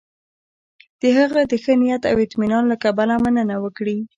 [1.01, 3.97] د هغه د ښه نیت او اطمینان له کبله مننه وکړي.